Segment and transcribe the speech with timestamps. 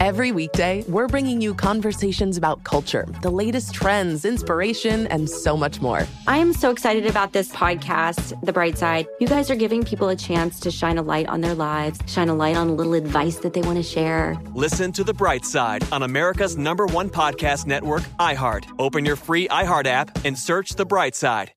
[0.00, 5.82] Every weekday, we're bringing you conversations about culture, the latest trends, inspiration, and so much
[5.82, 6.06] more.
[6.26, 9.06] I am so excited about this podcast, The Bright Side.
[9.20, 12.30] You guys are giving people a chance to shine a light on their lives, shine
[12.30, 14.40] a light on a little advice that they want to share.
[14.54, 18.64] Listen to The Bright Side on America's number one podcast network, iHeart.
[18.78, 21.52] Open your free iHeart app and search The Bright Side.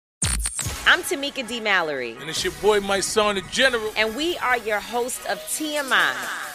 [0.86, 1.62] I'm Tamika D.
[1.62, 2.18] Mallory.
[2.20, 3.94] And it's your boy, Mysonne, the General.
[3.96, 6.43] And we are your host of TMI.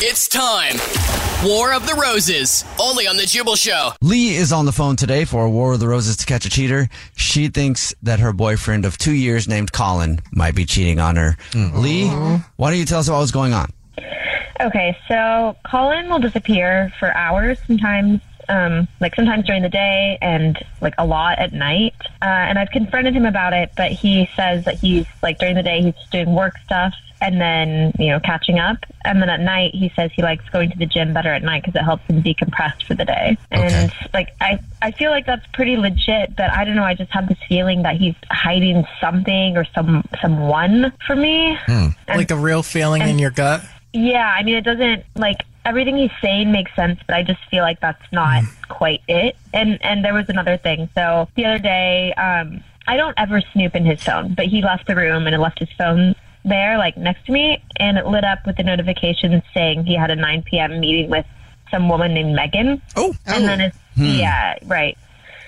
[0.00, 0.76] It's time.
[1.44, 3.90] War of the Roses, only on The Jubal Show.
[4.00, 6.88] Lee is on the phone today for War of the Roses to catch a cheater.
[7.16, 11.36] She thinks that her boyfriend of two years named Colin might be cheating on her.
[11.50, 11.78] Mm-hmm.
[11.80, 12.06] Lee,
[12.54, 13.72] why don't you tell us what was going on?
[14.60, 18.20] Okay, so Colin will disappear for hours sometimes.
[18.48, 21.94] Um, like sometimes during the day and like a lot at night.
[22.22, 25.62] Uh, and I've confronted him about it, but he says that he's like during the
[25.64, 28.78] day he's doing work stuff and then you know catching up.
[29.04, 31.62] And then at night he says he likes going to the gym better at night
[31.62, 33.36] because it helps him decompress for the day.
[33.50, 34.08] And okay.
[34.14, 36.84] like i i feel like that's pretty legit but i don't know.
[36.84, 41.58] I just have this feeling that he's hiding something or some someone from me.
[41.66, 41.88] Hmm.
[42.06, 43.62] and, like a real feeling and, in your gut?
[43.92, 47.62] Yeah i mean it doesn't like everything he's saying makes sense but i just feel
[47.62, 48.50] like that's not hmm.
[48.68, 49.36] quite it.
[49.52, 50.88] And and there was another thing.
[50.94, 54.86] So the other day um I don't ever snoop in his phone, but he left
[54.86, 56.14] the room and it left his phone
[56.48, 60.10] there, like next to me, and it lit up with the notification saying he had
[60.10, 60.80] a 9 p.m.
[60.80, 61.26] meeting with
[61.70, 62.82] some woman named Megan.
[62.96, 64.04] Oh, and then it's hmm.
[64.04, 64.96] yeah, right.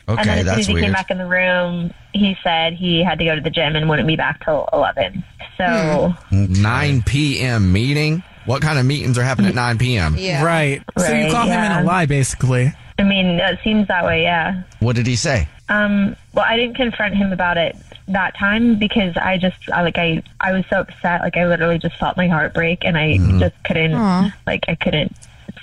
[0.08, 0.84] Okay, and then as soon as he weird.
[0.84, 3.88] came back in the room, he said he had to go to the gym and
[3.88, 5.24] wouldn't be back till 11.
[5.56, 6.52] So hmm.
[6.52, 7.72] 9 p.m.
[7.72, 8.22] meeting.
[8.46, 10.16] What kind of meetings are happening at 9 p.m.?
[10.16, 10.42] Yeah.
[10.42, 10.82] Right.
[10.96, 11.66] right so you caught yeah.
[11.66, 12.72] him in a lie, basically.
[12.98, 14.22] I mean, it seems that way.
[14.22, 14.62] Yeah.
[14.80, 15.48] What did he say?
[15.68, 16.16] Um.
[16.32, 17.76] Well, I didn't confront him about it
[18.12, 21.78] that time because I just I, like I I was so upset like I literally
[21.78, 23.38] just felt my heart break and I mm-hmm.
[23.38, 24.32] just couldn't Aww.
[24.46, 25.14] like I couldn't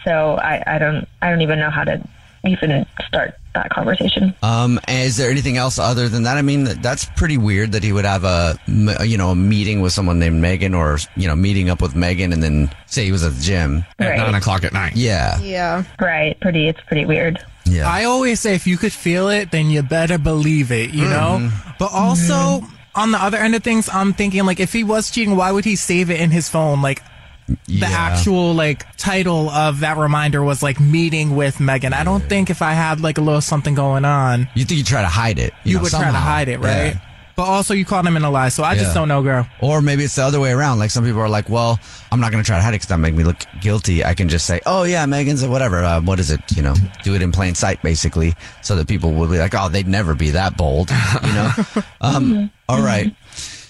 [0.03, 2.01] so I I don't I don't even know how to
[2.45, 4.33] even start that conversation.
[4.41, 6.37] Um, is there anything else other than that?
[6.37, 9.93] I mean, that's pretty weird that he would have a you know a meeting with
[9.93, 13.23] someone named Megan, or you know meeting up with Megan, and then say he was
[13.23, 14.95] at the gym at nine o'clock at night.
[14.95, 16.39] Yeah, yeah, right.
[16.39, 16.67] Pretty.
[16.67, 17.43] It's pretty weird.
[17.67, 17.89] Yeah.
[17.89, 20.91] I always say if you could feel it, then you better believe it.
[20.91, 21.45] You mm-hmm.
[21.45, 22.33] know, but also.
[22.33, 22.73] Mm-hmm.
[22.95, 25.65] On the other end of things, I'm thinking like if he was cheating, why would
[25.65, 26.81] he save it in his phone?
[26.81, 27.03] Like
[27.47, 27.89] the Yeah.
[27.91, 31.93] actual like title of that reminder was like meeting with Megan.
[31.93, 34.83] I don't think if I had like a little something going on, You think you
[34.83, 35.53] try to hide it?
[35.63, 36.19] you, know, would try to somehow.
[36.21, 36.95] hide it, right?
[36.95, 36.99] Yeah.
[37.37, 38.79] But also, you caught him in a lie, so I Yeah.
[38.79, 39.47] just don't know, girl.
[39.61, 40.79] Or maybe it's the other way around.
[40.79, 41.79] Like some people are like, well,
[42.11, 44.03] I'm not going to try to hide it because that make me look guilty.
[44.03, 45.83] I can just say, oh yeah, Megan's or whatever.
[45.83, 46.41] Uh, what is it?
[46.55, 46.73] You know,
[47.03, 50.15] do it in plain sight, basically, so that people will be like, oh, they'd never
[50.15, 50.89] be that bold.
[51.23, 51.51] You know.
[52.01, 53.15] um, all right.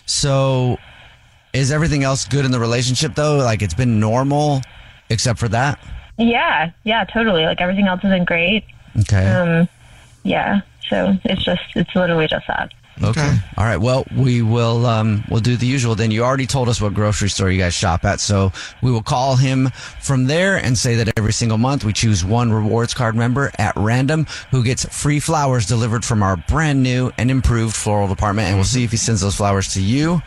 [0.06, 0.78] So,
[1.52, 3.36] is everything else good in the relationship though?
[3.36, 4.62] Like it's been normal,
[5.10, 5.78] except for that.
[6.18, 7.44] Yeah, yeah, totally.
[7.44, 8.64] Like everything else isn't great.
[9.02, 9.28] Okay.
[9.28, 9.68] Um,
[10.24, 10.62] yeah.
[10.90, 12.72] So it's just it's literally just that.
[13.04, 13.38] Okay.
[13.58, 13.78] All right.
[13.78, 15.96] Well, we will um, we'll do the usual.
[15.96, 18.52] Then you already told us what grocery store you guys shop at, so
[18.82, 19.70] we will call him
[20.02, 23.76] from there and say that every single month we choose one rewards card member at
[23.76, 28.58] random who gets free flowers delivered from our brand new and improved floral department, and
[28.58, 30.22] we'll see if he sends those flowers to you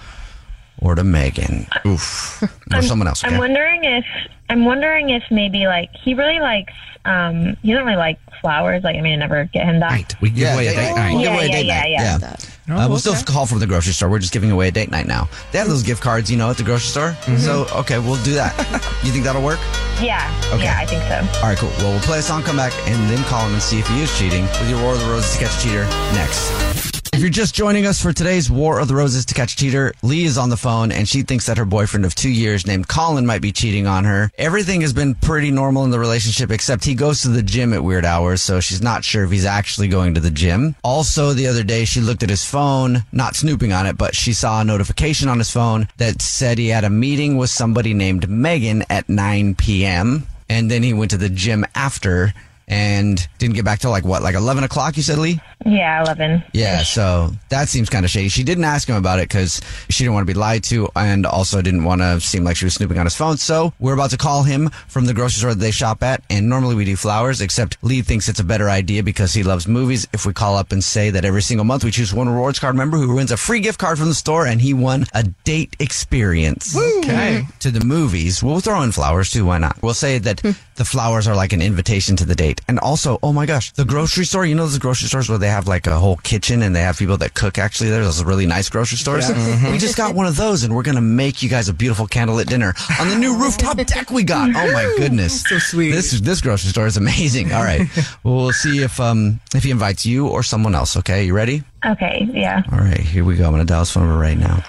[0.81, 1.67] or to Megan.
[1.87, 2.43] Oof.
[2.73, 3.25] Or someone else.
[3.25, 3.33] Okay?
[3.35, 4.05] I'm wondering if
[4.49, 6.73] I'm wondering if maybe like he really likes
[7.05, 8.85] um he doesn't really like flowers.
[8.85, 10.15] Like I mean I never get him that.
[10.21, 11.13] We give away a date night.
[11.15, 12.57] We'll give Yeah, away a yeah, date yeah, night.
[12.69, 12.85] yeah.
[12.85, 14.09] Uh, we'll still call from the grocery store.
[14.09, 15.29] We're just giving away a date night now.
[15.51, 17.15] They have those gift cards, you know, at the grocery store.
[17.39, 18.57] So, okay, we'll do that.
[19.03, 19.59] you think that'll work?
[20.01, 20.31] Yeah.
[20.55, 20.63] Okay.
[20.65, 21.17] Yeah, I think so.
[21.41, 21.71] All right, cool.
[21.79, 24.03] Well, we'll play a song, come back, and then call him and see if he
[24.03, 25.85] is cheating with your War of the Roses to catch a cheater
[26.15, 26.80] next.
[27.21, 29.93] If you're just joining us for today's War of the Roses to catch a cheater,
[30.03, 32.89] Lee is on the phone and she thinks that her boyfriend of two years named
[32.89, 34.31] Colin might be cheating on her.
[34.39, 37.85] Everything has been pretty normal in the relationship except he goes to the gym at
[37.85, 40.75] weird hours, so she's not sure if he's actually going to the gym.
[40.83, 44.33] Also, the other day she looked at his phone, not snooping on it, but she
[44.33, 48.31] saw a notification on his phone that said he had a meeting with somebody named
[48.31, 50.27] Megan at 9 p.m.
[50.49, 52.33] And then he went to the gym after
[52.71, 55.41] and didn't get back till like what, like 11 o'clock, you said, Lee?
[55.67, 56.43] Yeah, eleven.
[56.53, 58.31] Yeah, so that seems kind of shady.
[58.31, 61.27] She didn't ask him about it because she didn't want to be lied to and
[61.27, 63.37] also didn't want to seem like she was snooping on his phone.
[63.37, 66.23] So we're about to call him from the grocery store that they shop at.
[66.31, 69.69] And normally we do flowers, except Lee thinks it's a better idea because he loves
[69.69, 70.09] movies.
[70.15, 72.75] If we call up and say that every single month we choose one rewards card
[72.75, 75.77] member who wins a free gift card from the store and he won a date
[75.79, 76.75] experience.
[76.75, 77.45] Okay.
[77.59, 78.43] To the movies.
[78.43, 79.45] We'll throw in flowers too.
[79.45, 79.83] Why not?
[79.83, 80.53] We'll say that hmm.
[80.77, 82.60] the flowers are like an invitation to the date.
[82.69, 85.49] And also, oh my gosh, the grocery store, you know, those grocery stores where they
[85.49, 88.03] have like a whole kitchen and they have people that cook actually there.
[88.05, 89.29] Those really nice grocery stores.
[89.29, 89.35] Yeah.
[89.35, 89.73] Mhm.
[89.73, 92.07] We just got one of those and we're going to make you guys a beautiful
[92.07, 94.51] candlelit dinner on the new rooftop deck we got.
[94.51, 95.43] Oh my goodness.
[95.43, 95.91] So sweet.
[95.93, 97.53] This, this grocery store is amazing.
[97.53, 97.81] All right.
[98.25, 100.97] well, we'll see if, um, if he invites you or someone else.
[100.97, 101.25] Okay.
[101.25, 101.63] You ready?
[101.85, 102.63] Okay, yeah.
[102.73, 103.01] All right.
[103.01, 103.47] Here we go.
[103.47, 104.63] I'm going to dial his phone number right now.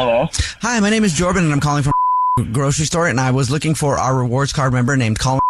[0.00, 0.28] Hello.
[0.62, 1.92] Hi, my name is Jordan, and I'm calling from
[2.54, 5.42] grocery store, and I was looking for our rewards card member named Colin.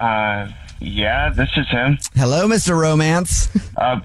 [0.00, 0.46] Uh,
[0.78, 1.98] yeah, this is him.
[2.14, 2.78] Hello, Mr.
[2.80, 3.48] Romance.
[3.76, 3.98] Uh,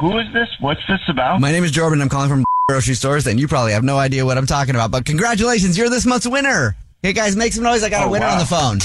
[0.00, 0.48] who is this?
[0.60, 1.40] What's this about?
[1.40, 2.00] My name is Jordan.
[2.00, 4.92] I'm calling from grocery stores, and you probably have no idea what I'm talking about.
[4.92, 6.76] But congratulations, you're this month's winner.
[7.02, 7.82] Hey guys, make some noise!
[7.82, 8.34] I got a Oh, winner wow.
[8.34, 8.78] on the phone.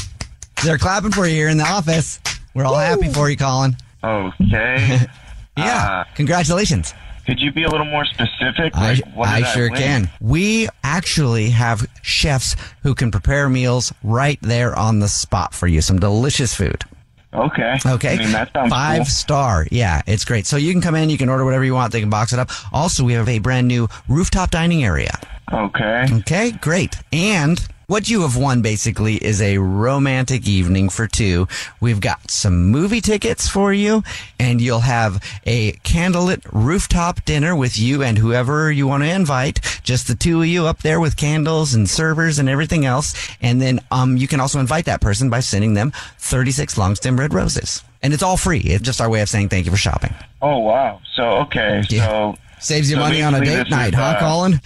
[0.66, 2.20] They're clapping for you here in the office.
[2.56, 3.78] We're all happy for you, Colin.
[4.04, 5.02] Okay.
[5.56, 6.94] Yeah, congratulations.
[7.28, 8.74] Could you be a little more specific?
[8.74, 10.10] I, Like, what I sure can.
[10.22, 15.82] We actually have chefs who can prepare meals right there on the spot for you.
[15.82, 16.86] Some delicious food.
[17.34, 17.78] Okay.
[17.86, 18.14] Okay.
[18.16, 19.06] I mean, that sounds Five cool.
[19.06, 19.68] star.
[19.70, 20.46] Yeah, it's great.
[20.46, 21.92] So you can come in, you can order whatever you want.
[21.92, 22.50] They can box it up.
[22.72, 25.20] Also, we have a brand new rooftop dining area.
[25.52, 26.08] Okay.
[26.12, 26.96] Okay, great.
[27.12, 31.48] And what you have won basically is a romantic evening for two.
[31.80, 34.04] We've got some movie tickets for you,
[34.38, 39.62] and you'll have a candlelit rooftop dinner with you and whoever you want to invite.
[39.84, 43.14] Just the two of you up there with candles and servers and everything else.
[43.42, 47.18] And then um, you can also invite that person by sending them 36 long stem
[47.18, 47.86] red roses.
[48.04, 48.60] And it's all free.
[48.60, 50.14] It's just our way of saying thank you for shopping.
[50.42, 51.00] Oh wow.
[51.16, 51.84] So okay.
[51.88, 54.62] So Saves you so money on a date night, is, huh, uh, Colin?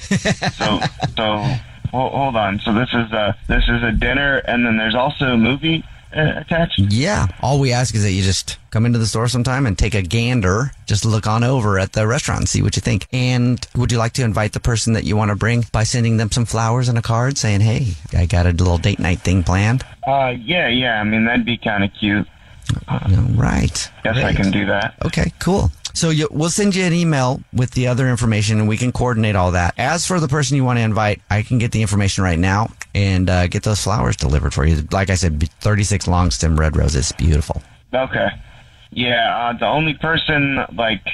[0.53, 0.79] so
[1.15, 1.37] so
[1.91, 2.59] ho- hold on.
[2.59, 5.83] So this is a this is a dinner, and then there's also a movie
[6.15, 6.79] uh, attached.
[6.79, 7.27] Yeah.
[7.41, 10.01] All we ask is that you just come into the store sometime and take a
[10.01, 10.71] gander.
[10.85, 13.07] Just look on over at the restaurant and see what you think.
[13.13, 16.17] And would you like to invite the person that you want to bring by sending
[16.17, 19.43] them some flowers and a card saying, hey, I got a little date night thing
[19.43, 19.83] planned?
[20.05, 20.99] Uh, yeah, yeah.
[20.99, 22.27] I mean, that'd be kind of cute.
[23.35, 23.91] right.
[24.03, 24.95] Guess I can do that.
[25.05, 25.71] Okay, cool.
[25.93, 29.35] So you, we'll send you an email with the other information and we can coordinate
[29.35, 29.73] all that.
[29.77, 32.71] As for the person you want to invite, I can get the information right now
[32.93, 34.83] and uh, get those flowers delivered for you.
[34.91, 37.11] Like I said, 36 long stem red roses.
[37.13, 37.61] Beautiful.
[37.93, 38.29] Okay.
[38.91, 39.49] Yeah.
[39.53, 41.05] Uh, the only person like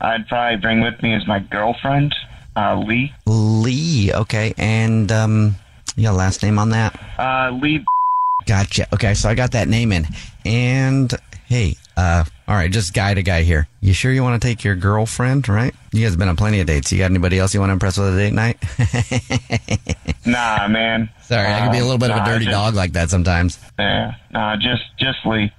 [0.00, 2.14] I'd probably bring with me is my girlfriend,
[2.56, 3.12] uh, Lee.
[3.26, 4.12] Lee.
[4.12, 4.54] Okay.
[4.58, 5.56] And um,
[5.96, 6.98] you got a last name on that?
[7.18, 7.84] Uh, Lee.
[8.46, 8.86] Gotcha.
[8.92, 10.06] Okay, so I got that name in.
[10.44, 11.12] And
[11.46, 13.66] hey, uh, all right, just guy to guy here.
[13.80, 15.74] You sure you want to take your girlfriend, right?
[15.92, 16.92] You guys have been on plenty of dates.
[16.92, 18.58] You got anybody else you want to impress with a date night?
[20.26, 21.08] Nah, man.
[21.22, 23.60] Sorry, I can be a little bit of a dirty just- dog like that sometimes.
[23.78, 24.16] Yeah.
[24.32, 25.52] Nah, just just Lee.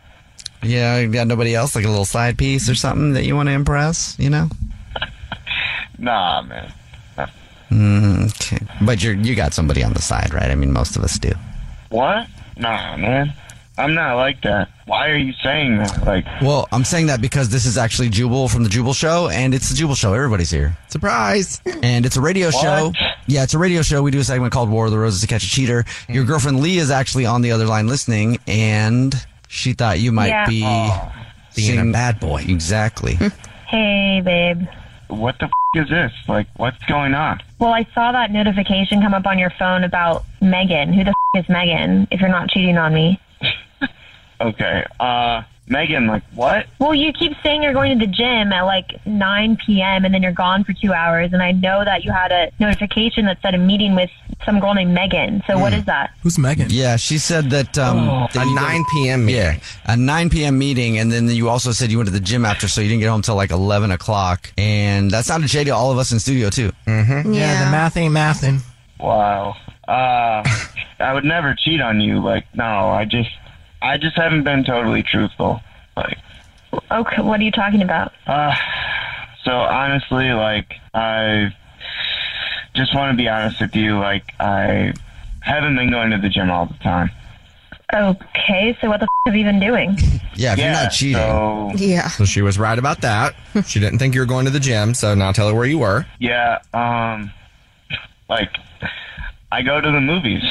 [0.62, 3.48] Yeah, you got nobody else, like a little side piece or something that you want
[3.48, 4.50] to impress, you know?
[6.00, 6.74] Nah, man.
[7.72, 8.66] Mm, okay.
[8.82, 10.52] But you're, you got somebody on the side, right?
[10.52, 11.32] I mean, most of us do.
[11.90, 12.28] What?
[12.58, 13.34] Nah, man.
[13.78, 14.70] I'm not like that.
[14.86, 16.06] Why are you saying that?
[16.06, 19.54] Like, Well, I'm saying that because this is actually Jubal from the Jubal Show, and
[19.54, 20.14] it's the Jubal Show.
[20.14, 20.76] Everybody's here.
[20.88, 21.62] Surprise!
[21.84, 22.56] And it's a radio What?
[22.62, 22.94] show.
[23.28, 24.02] Yeah, it's a radio show.
[24.02, 25.86] We do a segment called War of the Roses to catch a cheater.
[26.10, 26.28] Your mm.
[26.28, 29.14] girlfriend Lee is actually on the other line listening, and
[29.48, 30.48] she thought you might Yeah.
[30.48, 30.62] be
[31.56, 32.44] Being a bad boy.
[32.48, 33.16] Exactly.
[33.16, 33.28] Hmm.
[33.68, 34.68] Hey, babe.
[35.10, 36.12] what the f- is this?
[36.28, 37.42] Like, what's going on?
[37.60, 40.94] Well, I saw that notification come up on your phone about Megan.
[40.94, 42.08] Who the f- is Megan?
[42.12, 43.20] If you're not cheating on me.
[44.40, 44.86] Okay.
[45.00, 46.68] Uh, Megan, like, what?
[46.80, 50.06] Well, you keep saying you're going to the gym at like 9 p.m.
[50.06, 51.34] and then you're gone for two hours.
[51.34, 54.10] And I know that you had a notification that said a meeting with
[54.46, 55.44] some girl named Megan.
[55.46, 56.12] So what is that?
[56.24, 56.68] Who's Megan?
[56.70, 58.28] Yeah, she said that um, Oh.
[58.34, 59.26] that A you 9 p.m.
[59.26, 59.42] meeting.
[59.42, 60.58] Yeah, a 9 p.m.
[60.58, 63.02] meeting, and then you also said you went to the gym after, so you didn't
[63.02, 66.20] get home till like 11 o'clock, and that sounded shady to all of us in
[66.20, 66.72] studio too.
[66.86, 67.34] Mm-hmm.
[67.34, 68.62] Yeah, the math ain't mathing.
[69.02, 69.56] Wow.
[69.86, 70.44] Uh,
[71.00, 72.24] I would never cheat on you.
[72.24, 73.30] Like, no, I just,
[73.82, 75.62] I just haven't been totally truthful.
[75.96, 76.18] Like,
[76.92, 78.12] Okay, what are you talking about?
[78.28, 78.54] uh,
[79.44, 81.54] so honestly, like, I
[82.76, 83.98] just want to be honest with you.
[83.98, 84.94] Like, I
[85.42, 87.10] haven't been going to the gym all the time.
[87.94, 89.98] Okay, so what the f- have you been doing?
[90.40, 91.16] Yeah, if you're not cheating.
[91.18, 92.10] So, Yeah.
[92.10, 93.34] So she was right about that.
[93.66, 95.80] She didn't think you were going to the gym, so now tell her where you
[95.80, 96.06] were.
[96.20, 97.32] yeah, um,
[98.30, 98.52] like,
[99.52, 100.44] I go to the movies,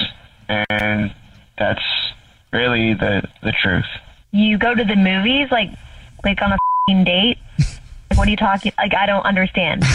[0.48, 1.14] and
[1.56, 1.80] that's
[2.52, 3.84] really the the truth.
[4.32, 5.70] You go to the movies, like,
[6.24, 7.38] like on a f***ing date?
[8.10, 8.72] Like, what are you talking?
[8.76, 9.82] Like, I don't understand.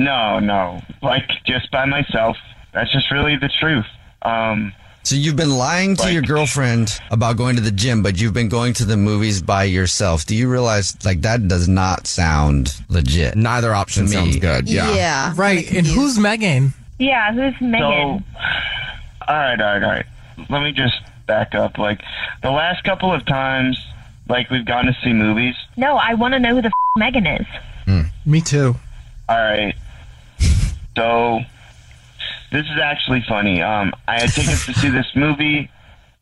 [0.00, 2.36] No, no, like just by myself.
[2.72, 3.84] That's just really the truth.
[4.22, 8.32] Um, So you've been lying to your girlfriend about going to the gym, but you've
[8.32, 10.24] been going to the movies by yourself.
[10.24, 13.34] Do you realize like that does not sound legit?
[13.34, 14.14] Neither option To me.
[14.14, 14.68] sounds good.
[14.68, 14.94] Yeah.
[14.94, 15.32] Yeah.
[15.36, 16.74] Right, and who's Megan?
[17.00, 17.80] Yeah, who's Megan?
[17.80, 18.40] So,
[19.26, 20.06] all right, all right, all right.
[20.48, 20.94] Let me just
[21.28, 21.78] back up.
[21.78, 22.00] Like
[22.42, 23.78] the last couple of times,
[24.28, 25.54] like we've gone to see movies.
[25.76, 27.46] no, I want to know who the f- Megan is.
[28.26, 28.74] Me too.
[29.28, 29.74] All right.
[30.96, 31.38] So
[32.50, 33.62] this is actually funny.
[33.62, 35.70] Um, I had tickets to see this movie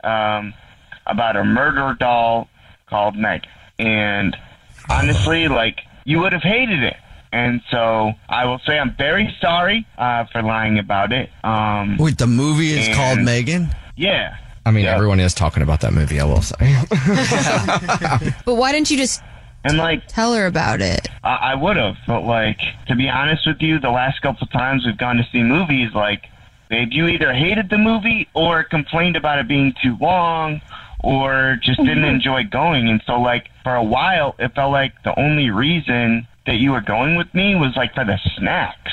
[0.05, 0.53] um,
[1.07, 2.49] about a murder doll
[2.87, 3.47] called Meg,
[3.79, 4.37] and
[4.91, 6.97] honestly, like you would have hated it.
[7.33, 11.31] And so I will say I'm very sorry uh, for lying about it.
[11.43, 13.69] Um, Wait, the movie is and- called Megan.
[13.97, 14.37] Yeah.
[14.67, 14.95] I mean, Yeah.
[14.95, 16.57] everyone is talking about that movie, I will say.
[18.45, 19.23] But why didn't you just
[19.65, 21.09] And like tell her about it?
[21.25, 24.51] I, I would have, but like to be honest with you, the last couple of
[24.51, 26.25] times we've gone to see movies, like
[26.69, 30.61] babe, you either hated the movie or complained about it being too long,
[31.01, 32.17] or just didn't mm-hmm.
[32.17, 32.89] enjoy going.
[32.89, 36.81] And so, like for a while, it felt like the only reason that you were
[36.81, 38.93] going with me was like for the snacks,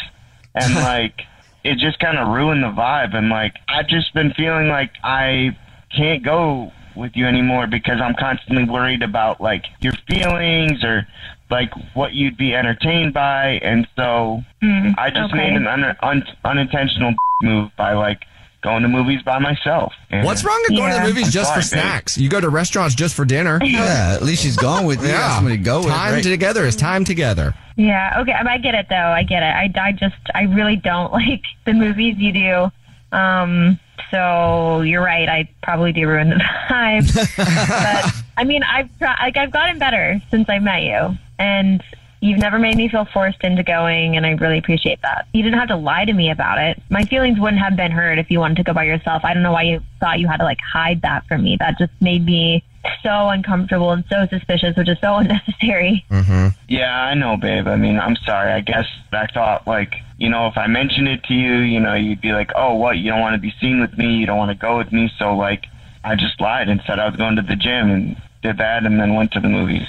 [0.53, 1.21] and like
[1.63, 3.15] it just kind of ruined the vibe.
[3.15, 5.57] And like I've just been feeling like I
[5.95, 11.07] can't go with you anymore because I'm constantly worried about like your feelings or
[11.49, 15.37] like what you'd be entertained by, and so Mm, I just okay.
[15.37, 18.21] made an un- un- unintentional move by like
[18.61, 19.91] going to movies by myself.
[20.09, 21.89] And- What's wrong with going to the movies I'm just for sorry, babe.
[21.91, 22.17] snacks?
[22.17, 23.59] You go to restaurants just for dinner.
[23.63, 25.07] Yeah, at least she's going with you.
[25.09, 25.13] Yeah.
[25.19, 25.35] Yeah.
[25.35, 25.87] somebody to go with.
[25.89, 26.23] Time right?
[26.23, 27.53] together is time together.
[27.75, 28.95] Yeah, okay, I get it though.
[28.95, 29.47] I get it.
[29.47, 32.71] I, I just, I really don't like the movies you do.
[33.17, 33.79] Um,
[34.11, 35.27] so you're right.
[35.27, 36.35] I probably do ruin the
[36.69, 37.13] vibe.
[37.37, 41.83] but I mean, I've tried, like I've gotten better since I met you, and
[42.21, 45.27] you've never made me feel forced into going, and I really appreciate that.
[45.33, 46.81] You didn't have to lie to me about it.
[46.89, 49.23] My feelings wouldn't have been hurt if you wanted to go by yourself.
[49.25, 51.57] I don't know why you thought you had to like hide that from me.
[51.59, 52.63] That just made me
[53.01, 56.05] so uncomfortable and so suspicious, which is so unnecessary.
[56.09, 56.47] Mm-hmm.
[56.69, 57.67] Yeah, I know, babe.
[57.67, 58.51] I mean, I'm sorry.
[58.51, 61.95] I guess I thought, like, you know, if I mentioned it to you, you know,
[61.95, 62.97] you'd be like, oh, what?
[62.97, 64.15] You don't want to be seen with me.
[64.15, 65.11] You don't want to go with me.
[65.19, 65.65] So, like,
[66.05, 69.01] I just lied and said I was going to the gym and did that and
[69.01, 69.85] then went to the movies.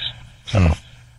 [0.46, 0.72] So,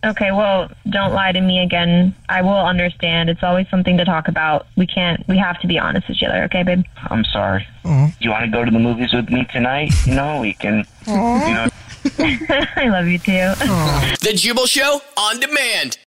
[0.04, 2.14] Okay, well, don't lie to me again.
[2.28, 3.30] I will understand.
[3.30, 4.66] It's always something to talk about.
[4.76, 6.84] We can't, we have to be honest with each other, okay, babe?
[7.08, 7.66] I'm sorry.
[7.84, 9.92] Do you want to go to the movies with me tonight?
[10.06, 11.68] You know, we can, you know.
[12.76, 13.54] I love you too.
[14.20, 15.98] The Jubal Show on demand.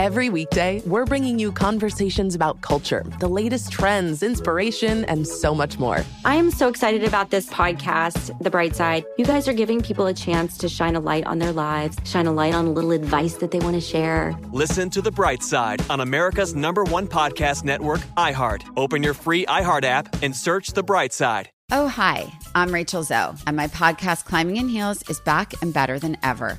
[0.00, 5.78] Every weekday, we're bringing you conversations about culture, the latest trends, inspiration, and so much
[5.78, 6.06] more.
[6.24, 9.04] I am so excited about this podcast, The Bright Side.
[9.18, 12.26] You guys are giving people a chance to shine a light on their lives, shine
[12.26, 14.34] a light on a little advice that they want to share.
[14.50, 18.62] Listen to The Bright Side on America's number one podcast network, iHeart.
[18.78, 21.50] Open your free iHeart app and search The Bright Side.
[21.72, 26.00] Oh, hi, I'm Rachel Zoe, and my podcast, Climbing in Heels, is back and better
[26.00, 26.58] than ever.